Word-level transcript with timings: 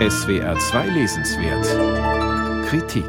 SWR 0.00 0.58
2 0.58 0.88
Lesenswert 0.88 2.66
Kritik 2.66 3.06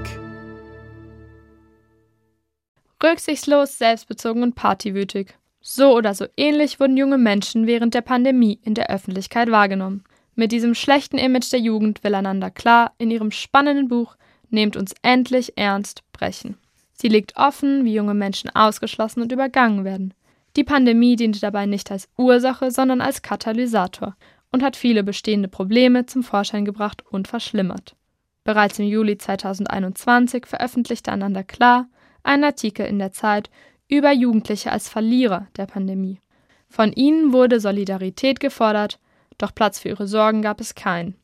Rücksichtslos, 3.04 3.79
selbstbezogen 3.79 4.43
und 4.43 4.54
partywütig. 4.54 5.34
So 5.61 5.95
oder 5.95 6.13
so 6.13 6.27
ähnlich 6.38 6.79
wurden 6.79 6.95
junge 6.95 7.18
Menschen 7.18 7.66
während 7.66 7.95
der 7.95 8.02
Pandemie 8.02 8.59
in 8.61 8.75
der 8.75 8.91
Öffentlichkeit 8.91 9.50
wahrgenommen. 9.50 10.04
Mit 10.36 10.52
diesem 10.52 10.75
schlechten 10.75 11.18
Image 11.18 11.52
der 11.52 11.59
Jugend 11.59 12.04
will 12.04 12.13
einander 12.13 12.52
klar 12.52 12.93
in 12.99 13.09
ihrem 13.09 13.31
spannenden 13.31 13.88
Buch 13.88 14.15
Nehmt 14.52 14.77
uns 14.77 14.93
endlich 15.02 15.57
ernst 15.57 16.04
brechen. 16.13 16.55
Sie 16.93 17.07
legt 17.07 17.36
offen, 17.36 17.83
wie 17.83 17.95
junge 17.95 18.13
Menschen 18.13 18.55
ausgeschlossen 18.55 19.23
und 19.23 19.31
übergangen 19.31 19.86
werden. 19.86 20.13
Die 20.55 20.63
Pandemie 20.63 21.15
diente 21.15 21.39
dabei 21.39 21.65
nicht 21.65 21.91
als 21.91 22.07
Ursache, 22.15 22.70
sondern 22.70 23.02
als 23.02 23.23
Katalysator 23.23 24.15
und 24.55 24.63
hat 24.63 24.77
viele 24.77 25.03
bestehende 25.03 25.49
Probleme 25.49 26.05
zum 26.05 26.23
Vorschein 26.23 26.63
gebracht 26.63 27.04
und 27.09 27.27
verschlimmert. 27.27 27.97
Bereits 28.46 28.79
im 28.79 28.86
Juli 28.86 29.18
2021 29.18 30.46
veröffentlichte 30.46 31.11
Einander 31.11 31.43
Klar 31.43 31.89
einen 32.23 32.45
Artikel 32.45 32.86
in 32.86 32.97
der 32.97 33.11
Zeit 33.11 33.49
über 33.89 34.13
Jugendliche 34.13 34.72
als 34.72 34.88
Verlierer 34.88 35.47
der 35.58 35.66
Pandemie. 35.66 36.22
Von 36.69 36.94
ihnen 36.94 37.33
wurde 37.33 37.59
Solidarität 37.59 38.39
gefordert, 38.39 38.97
doch 39.38 39.53
Platz 39.53 39.80
für 39.80 39.89
ihre 39.89 40.08
Sorgen 40.08 40.41
gab 40.41 40.61
es 40.61 40.73
keinen. 40.73 41.16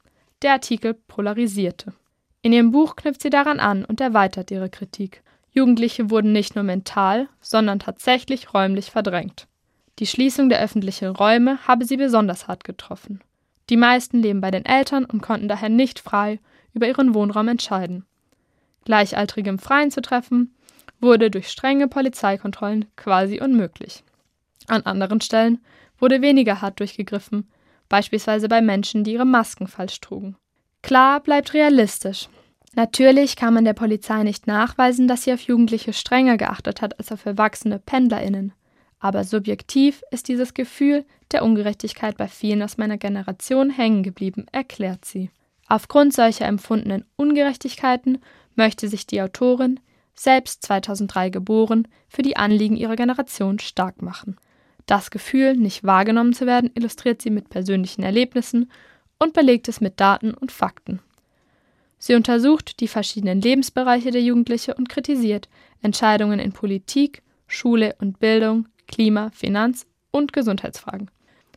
Der 0.42 0.52
Artikel 0.52 0.94
polarisierte. 0.94 1.94
In 2.42 2.52
ihrem 2.52 2.72
Buch 2.72 2.98
knüpft 2.98 3.22
sie 3.22 3.30
daran 3.30 3.62
an 3.62 3.86
und 3.86 4.02
erweitert 4.02 4.52
ihre 4.52 4.70
Kritik. 4.70 5.24
Jugendliche 5.52 6.10
wurden 6.10 6.34
nicht 6.34 6.56
nur 6.56 6.66
mental, 6.66 7.30
sondern 7.40 7.80
tatsächlich 7.80 8.54
räumlich 8.54 8.92
verdrängt. 8.92 9.48
Die 10.00 10.08
Schließung 10.08 10.50
der 10.50 10.62
öffentlichen 10.62 11.10
Räume 11.10 11.60
habe 11.68 11.86
sie 11.86 11.98
besonders 11.98 12.48
hart 12.48 12.64
getroffen. 12.64 13.22
Die 13.70 13.78
meisten 13.78 14.22
leben 14.22 14.42
bei 14.42 14.52
den 14.52 14.66
Eltern 14.66 15.06
und 15.06 15.22
konnten 15.22 15.48
daher 15.48 15.70
nicht 15.70 16.00
frei 16.00 16.40
über 16.74 16.88
ihren 16.88 17.14
Wohnraum 17.14 17.48
entscheiden. 17.48 18.06
Gleichaltrige 18.86 19.50
im 19.50 19.60
Freien 19.60 19.92
zu 19.92 20.02
treffen, 20.02 20.56
wurde 21.00 21.32
durch 21.32 21.50
strenge 21.50 21.88
Polizeikontrollen 21.88 22.86
quasi 22.96 23.42
unmöglich. 23.42 24.04
An 24.68 24.84
anderen 24.84 25.22
Stellen 25.22 25.60
wurde 25.98 26.22
weniger 26.22 26.62
hart 26.62 26.80
durchgegriffen, 26.80 27.50
beispielsweise 27.90 28.48
bei 28.48 28.62
Menschen, 28.62 29.04
die 29.04 29.14
ihre 29.14 29.26
Masken 29.26 29.68
falsch 29.68 30.00
trugen. 30.00 30.36
Klar 30.82 31.20
bleibt 31.20 31.54
realistisch. 31.54 32.30
Natürlich 32.74 33.36
kann 33.36 33.54
man 33.54 33.66
der 33.66 33.74
Polizei 33.74 34.24
nicht 34.24 34.48
nachweisen, 34.48 35.08
dass 35.08 35.24
sie 35.24 35.34
auf 35.34 35.42
Jugendliche 35.42 35.94
strenger 35.94 36.38
geachtet 36.38 36.82
hat 36.82 36.98
als 37.00 37.12
auf 37.12 37.26
erwachsene 37.26 37.80
PendlerInnen. 37.80 38.54
Aber 39.02 39.24
subjektiv 39.24 40.04
ist 40.12 40.28
dieses 40.28 40.54
Gefühl 40.54 41.06
der 41.32 41.44
Ungerechtigkeit 41.44 42.18
bei 42.18 42.28
vielen 42.28 42.62
aus 42.62 42.78
meiner 42.78 42.98
Generation 42.98 43.72
hängen 43.72 44.04
geblieben, 44.04 44.46
erklärt 44.52 45.06
sie. 45.06 45.32
Aufgrund 45.68 46.14
solcher 46.14 46.46
empfundenen 46.46 47.06
Ungerechtigkeiten 47.16 48.20
möchte 48.56 48.88
sich 48.88 49.08
die 49.08 49.22
Autorin, 49.22 49.80
selbst 50.14 50.62
2003 50.64 51.32
geboren, 51.32 51.88
für 52.10 52.22
die 52.22 52.38
Anliegen 52.38 52.78
ihrer 52.78 52.96
Generation 52.96 53.58
stark 53.58 54.04
machen. 54.04 54.38
Das 54.86 55.10
Gefühl, 55.10 55.58
nicht 55.58 55.84
wahrgenommen 55.84 56.34
zu 56.34 56.46
werden, 56.46 56.70
illustriert 56.76 57.24
sie 57.24 57.32
mit 57.32 57.50
persönlichen 57.50 58.04
Erlebnissen 58.04 58.70
und 59.18 59.34
belegt 59.34 59.68
es 59.68 59.82
mit 59.82 60.00
Daten 60.00 60.34
und 60.36 60.52
Fakten. 60.52 61.00
Sie 61.98 62.14
untersucht 62.14 62.80
die 62.82 62.88
verschiedenen 62.88 63.42
Lebensbereiche 63.42 64.12
der 64.12 64.22
Jugendliche 64.22 64.76
und 64.76 64.90
kritisiert 64.90 65.50
Entscheidungen 65.82 66.40
in 66.40 66.52
Politik, 66.52 67.24
Schule 67.48 67.96
und 68.00 68.20
Bildung, 68.20 68.68
Klima, 68.92 69.32
Finanz 69.34 69.88
und 70.12 70.34
Gesundheitsfragen. 70.34 71.10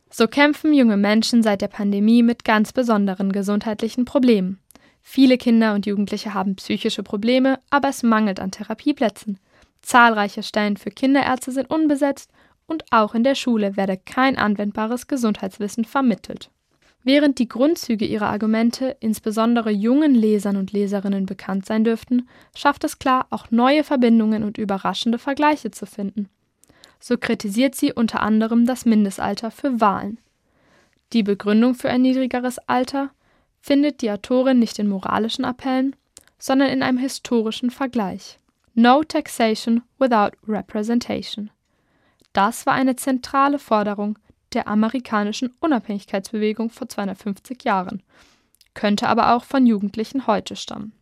So 0.09 0.27
kämpfen 0.27 0.73
junge 0.73 0.97
Menschen 0.97 1.43
seit 1.43 1.61
der 1.61 1.67
Pandemie 1.67 2.23
mit 2.23 2.45
ganz 2.45 2.73
besonderen 2.73 3.31
gesundheitlichen 3.31 4.05
Problemen. 4.05 4.59
Viele 5.01 5.37
Kinder 5.37 5.75
und 5.75 5.85
Jugendliche 5.85 6.33
haben 6.33 6.55
psychische 6.55 7.03
Probleme, 7.03 7.59
aber 7.69 7.89
es 7.89 8.01
mangelt 8.01 8.39
an 8.39 8.51
Therapieplätzen. 8.51 9.39
Zahlreiche 9.81 10.41
Stellen 10.41 10.77
für 10.77 10.89
Kinderärzte 10.89 11.51
sind 11.51 11.69
unbesetzt 11.69 12.31
und 12.65 12.85
auch 12.91 13.13
in 13.13 13.23
der 13.23 13.35
Schule 13.35 13.77
werde 13.77 13.97
kein 13.97 14.37
anwendbares 14.37 15.07
Gesundheitswissen 15.07 15.85
vermittelt. 15.85 16.49
Während 17.03 17.37
die 17.37 17.47
Grundzüge 17.47 18.03
ihrer 18.03 18.29
Argumente 18.29 18.97
insbesondere 18.99 19.69
jungen 19.69 20.15
Lesern 20.15 20.57
und 20.57 20.71
Leserinnen 20.71 21.27
bekannt 21.27 21.67
sein 21.67 21.83
dürften, 21.83 22.27
schafft 22.55 22.83
es 22.83 22.97
klar, 22.97 23.27
auch 23.29 23.51
neue 23.51 23.83
Verbindungen 23.83 24.43
und 24.43 24.57
überraschende 24.57 25.19
Vergleiche 25.19 25.69
zu 25.69 25.85
finden. 25.85 26.29
So 26.99 27.17
kritisiert 27.17 27.75
sie 27.75 27.93
unter 27.93 28.21
anderem 28.21 28.65
das 28.65 28.85
Mindestalter 28.85 29.51
für 29.51 29.79
Wahlen. 29.81 30.19
Die 31.13 31.23
Begründung 31.23 31.75
für 31.75 31.89
ein 31.89 32.01
niedrigeres 32.01 32.57
Alter 32.59 33.11
findet 33.61 34.01
die 34.01 34.11
Autorin 34.11 34.59
nicht 34.59 34.79
in 34.79 34.87
moralischen 34.87 35.45
Appellen, 35.45 35.95
sondern 36.37 36.69
in 36.69 36.83
einem 36.83 36.97
historischen 36.97 37.71
Vergleich. 37.71 38.39
No 38.73 39.03
taxation 39.03 39.83
without 39.99 40.37
representation. 40.47 41.49
Das 42.33 42.65
war 42.65 42.73
eine 42.73 42.95
zentrale 42.95 43.59
Forderung 43.59 44.19
der 44.53 44.67
amerikanischen 44.67 45.53
Unabhängigkeitsbewegung 45.61 46.69
vor 46.69 46.89
250 46.89 47.63
Jahren, 47.63 48.03
könnte 48.73 49.07
aber 49.07 49.33
auch 49.33 49.43
von 49.43 49.65
Jugendlichen 49.65 50.27
heute 50.27 50.55
stammen. 50.55 50.93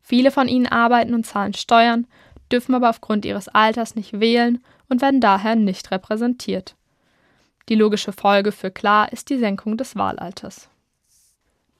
Viele 0.00 0.30
von 0.30 0.48
ihnen 0.48 0.66
arbeiten 0.66 1.14
und 1.14 1.24
zahlen 1.24 1.54
Steuern, 1.54 2.06
dürfen 2.50 2.74
aber 2.74 2.90
aufgrund 2.90 3.24
ihres 3.24 3.48
Alters 3.48 3.94
nicht 3.94 4.20
wählen 4.20 4.62
und 4.88 5.02
werden 5.02 5.20
daher 5.20 5.56
nicht 5.56 5.90
repräsentiert. 5.90 6.74
Die 7.68 7.74
logische 7.74 8.12
Folge 8.12 8.52
für 8.52 8.70
Klar 8.70 9.12
ist 9.12 9.30
die 9.30 9.38
Senkung 9.38 9.76
des 9.76 9.96
Wahlalters. 9.96 10.68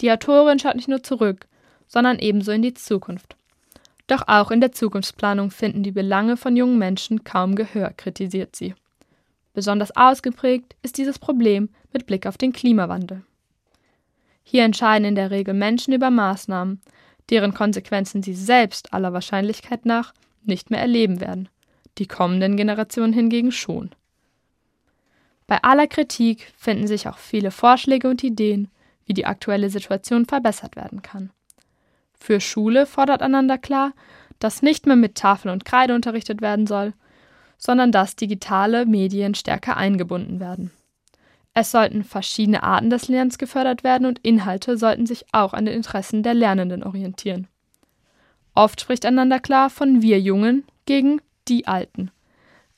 Die 0.00 0.10
Autorin 0.10 0.58
schaut 0.58 0.76
nicht 0.76 0.88
nur 0.88 1.02
zurück, 1.02 1.46
sondern 1.86 2.18
ebenso 2.18 2.52
in 2.52 2.62
die 2.62 2.74
Zukunft. 2.74 3.36
Doch 4.06 4.28
auch 4.28 4.50
in 4.50 4.60
der 4.60 4.72
Zukunftsplanung 4.72 5.50
finden 5.50 5.82
die 5.82 5.92
Belange 5.92 6.36
von 6.36 6.56
jungen 6.56 6.78
Menschen 6.78 7.24
kaum 7.24 7.54
Gehör, 7.54 7.92
kritisiert 7.96 8.56
sie. 8.56 8.74
Besonders 9.54 9.96
ausgeprägt 9.96 10.74
ist 10.82 10.98
dieses 10.98 11.18
Problem 11.18 11.68
mit 11.92 12.06
Blick 12.06 12.26
auf 12.26 12.36
den 12.36 12.52
Klimawandel. 12.52 13.22
Hier 14.42 14.64
entscheiden 14.64 15.06
in 15.06 15.14
der 15.14 15.30
Regel 15.30 15.54
Menschen 15.54 15.94
über 15.94 16.10
Maßnahmen, 16.10 16.80
deren 17.30 17.54
Konsequenzen 17.54 18.22
sie 18.22 18.34
selbst 18.34 18.92
aller 18.92 19.12
Wahrscheinlichkeit 19.12 19.86
nach 19.86 20.12
nicht 20.46 20.70
mehr 20.70 20.80
erleben 20.80 21.20
werden, 21.20 21.48
die 21.98 22.06
kommenden 22.06 22.56
Generationen 22.56 23.12
hingegen 23.12 23.52
schon. 23.52 23.90
Bei 25.46 25.62
aller 25.62 25.86
Kritik 25.86 26.52
finden 26.56 26.86
sich 26.86 27.08
auch 27.08 27.18
viele 27.18 27.50
Vorschläge 27.50 28.08
und 28.08 28.24
Ideen, 28.24 28.68
wie 29.06 29.14
die 29.14 29.26
aktuelle 29.26 29.68
Situation 29.70 30.24
verbessert 30.24 30.76
werden 30.76 31.02
kann. 31.02 31.30
Für 32.18 32.40
Schule 32.40 32.86
fordert 32.86 33.22
einander 33.22 33.58
klar, 33.58 33.92
dass 34.38 34.62
nicht 34.62 34.86
mehr 34.86 34.96
mit 34.96 35.14
Tafel 35.14 35.50
und 35.50 35.64
Kreide 35.64 35.94
unterrichtet 35.94 36.40
werden 36.40 36.66
soll, 36.66 36.94
sondern 37.58 37.92
dass 37.92 38.16
digitale 38.16 38.86
Medien 38.86 39.34
stärker 39.34 39.76
eingebunden 39.76 40.40
werden. 40.40 40.70
Es 41.52 41.70
sollten 41.70 42.02
verschiedene 42.02 42.62
Arten 42.62 42.90
des 42.90 43.08
Lernens 43.08 43.38
gefördert 43.38 43.84
werden 43.84 44.06
und 44.06 44.18
Inhalte 44.20 44.76
sollten 44.76 45.06
sich 45.06 45.24
auch 45.32 45.52
an 45.52 45.66
den 45.66 45.74
Interessen 45.74 46.22
der 46.22 46.34
Lernenden 46.34 46.82
orientieren. 46.82 47.46
Oft 48.54 48.80
spricht 48.80 49.04
einander 49.04 49.40
klar 49.40 49.70
von 49.70 50.02
wir 50.02 50.20
Jungen 50.20 50.64
gegen 50.86 51.20
die 51.48 51.66
Alten. 51.66 52.10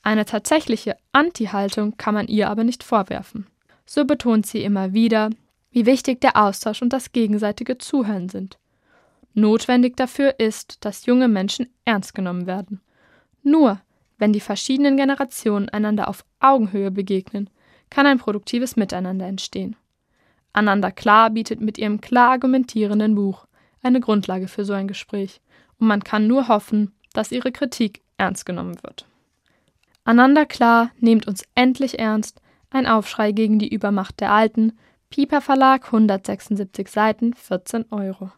Eine 0.01 0.25
tatsächliche 0.25 0.97
Anti-Haltung 1.11 1.97
kann 1.97 2.13
man 2.13 2.27
ihr 2.27 2.49
aber 2.49 2.63
nicht 2.63 2.83
vorwerfen. 2.83 3.47
So 3.85 4.05
betont 4.05 4.45
sie 4.45 4.63
immer 4.63 4.93
wieder, 4.93 5.29
wie 5.71 5.85
wichtig 5.85 6.21
der 6.21 6.37
Austausch 6.37 6.81
und 6.81 6.93
das 6.93 7.11
gegenseitige 7.11 7.77
Zuhören 7.77 8.29
sind. 8.29 8.57
Notwendig 9.33 9.95
dafür 9.97 10.39
ist, 10.39 10.83
dass 10.83 11.05
junge 11.05 11.27
Menschen 11.27 11.69
ernst 11.85 12.15
genommen 12.15 12.47
werden. 12.47 12.81
Nur 13.43 13.79
wenn 14.17 14.33
die 14.33 14.39
verschiedenen 14.39 14.97
Generationen 14.97 15.69
einander 15.69 16.07
auf 16.07 16.25
Augenhöhe 16.39 16.89
begegnen, 16.89 17.49
kann 17.89 18.07
ein 18.07 18.17
produktives 18.17 18.75
Miteinander 18.75 19.27
entstehen. 19.27 19.75
Ananda 20.53 20.89
Klar 20.89 21.29
bietet 21.29 21.61
mit 21.61 21.77
ihrem 21.77 22.01
klar 22.01 22.31
argumentierenden 22.31 23.13
Buch 23.13 23.45
eine 23.83 23.99
Grundlage 23.99 24.47
für 24.47 24.65
so 24.65 24.73
ein 24.73 24.87
Gespräch, 24.87 25.39
und 25.79 25.87
man 25.87 26.03
kann 26.03 26.27
nur 26.27 26.47
hoffen, 26.47 26.93
dass 27.13 27.31
ihre 27.31 27.51
Kritik 27.51 28.01
ernst 28.17 28.45
genommen 28.45 28.77
wird. 28.83 29.05
Ananda 30.03 30.45
Klar 30.45 30.91
nehmt 30.99 31.27
uns 31.27 31.43
endlich 31.55 31.99
ernst, 31.99 32.41
ein 32.69 32.87
Aufschrei 32.87 33.31
gegen 33.31 33.59
die 33.59 33.73
Übermacht 33.73 34.19
der 34.19 34.31
Alten, 34.31 34.77
Piper 35.09 35.41
Verlag 35.41 35.85
176 35.85 36.89
Seiten, 36.89 37.33
14 37.33 37.85
Euro. 37.91 38.31